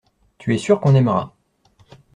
[0.39, 1.35] Tu es sûr qu’on aimera.